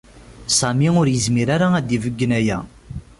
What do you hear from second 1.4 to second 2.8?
ara ad ibeggen aya.